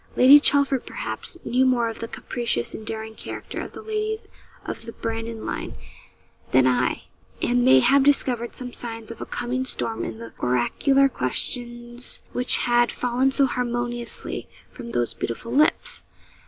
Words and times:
Lady 0.15 0.39
Chelford, 0.39 0.83
perhaps, 0.87 1.37
knew 1.45 1.63
more 1.63 1.87
of 1.87 1.99
the 1.99 2.07
capricious 2.07 2.73
and 2.73 2.87
daring 2.87 3.13
character 3.13 3.61
of 3.61 3.73
the 3.73 3.83
ladies 3.83 4.27
of 4.65 4.87
the 4.87 4.93
Brandon 4.93 5.45
line 5.45 5.75
than 6.49 6.65
I, 6.65 7.03
and 7.39 7.61
may 7.63 7.81
have 7.81 8.01
discovered 8.01 8.55
some 8.55 8.73
signs 8.73 9.11
of 9.11 9.21
a 9.21 9.27
coming 9.27 9.63
storm 9.63 10.03
in 10.03 10.17
the 10.17 10.33
oracular 10.39 11.07
questions 11.07 12.19
which 12.33 12.57
had 12.65 12.91
fallen 12.91 13.31
so 13.31 13.45
harmoniously 13.45 14.49
from 14.71 14.89
those 14.89 15.13
beautiful 15.13 15.51
lips. 15.51 16.03